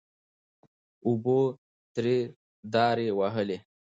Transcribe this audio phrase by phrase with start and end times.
[1.07, 1.39] اوبو
[1.93, 2.17] ترې
[2.73, 3.57] دارې وهلې..